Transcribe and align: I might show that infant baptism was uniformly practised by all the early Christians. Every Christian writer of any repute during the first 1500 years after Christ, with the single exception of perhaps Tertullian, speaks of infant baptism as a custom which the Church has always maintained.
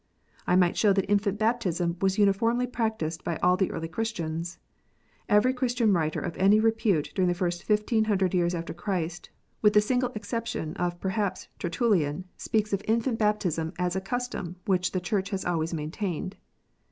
I 0.47 0.55
might 0.55 0.77
show 0.77 0.93
that 0.93 1.05
infant 1.05 1.37
baptism 1.37 1.95
was 2.01 2.17
uniformly 2.17 2.65
practised 2.65 3.23
by 3.23 3.37
all 3.37 3.55
the 3.55 3.69
early 3.69 3.87
Christians. 3.87 4.57
Every 5.29 5.53
Christian 5.53 5.93
writer 5.93 6.19
of 6.19 6.35
any 6.37 6.59
repute 6.59 7.11
during 7.13 7.27
the 7.27 7.35
first 7.35 7.69
1500 7.69 8.33
years 8.33 8.55
after 8.55 8.73
Christ, 8.73 9.29
with 9.61 9.73
the 9.73 9.79
single 9.79 10.09
exception 10.15 10.73
of 10.77 10.99
perhaps 10.99 11.49
Tertullian, 11.59 12.25
speaks 12.35 12.73
of 12.73 12.81
infant 12.87 13.19
baptism 13.19 13.73
as 13.77 13.95
a 13.95 14.01
custom 14.01 14.55
which 14.65 14.91
the 14.91 14.99
Church 14.99 15.29
has 15.29 15.45
always 15.45 15.71
maintained. 15.71 16.35